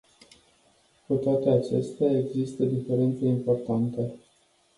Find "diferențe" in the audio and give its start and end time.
2.63-3.25